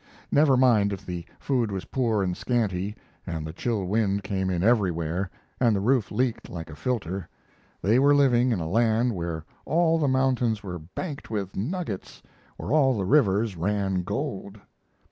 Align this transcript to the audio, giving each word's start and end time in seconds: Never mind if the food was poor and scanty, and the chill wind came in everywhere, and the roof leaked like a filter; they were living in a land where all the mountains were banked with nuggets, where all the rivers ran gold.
Never 0.31 0.57
mind 0.57 0.91
if 0.93 1.05
the 1.05 1.25
food 1.39 1.71
was 1.71 1.85
poor 1.85 2.23
and 2.23 2.35
scanty, 2.35 2.95
and 3.27 3.45
the 3.45 3.53
chill 3.53 3.85
wind 3.85 4.23
came 4.23 4.49
in 4.49 4.63
everywhere, 4.63 5.29
and 5.59 5.75
the 5.75 5.79
roof 5.79 6.09
leaked 6.09 6.49
like 6.49 6.71
a 6.71 6.75
filter; 6.75 7.29
they 7.83 7.99
were 7.99 8.15
living 8.15 8.51
in 8.51 8.59
a 8.59 8.67
land 8.67 9.13
where 9.13 9.45
all 9.63 9.99
the 9.99 10.07
mountains 10.07 10.63
were 10.63 10.79
banked 10.79 11.29
with 11.29 11.55
nuggets, 11.55 12.23
where 12.57 12.71
all 12.71 12.97
the 12.97 13.05
rivers 13.05 13.55
ran 13.55 14.01
gold. 14.01 14.59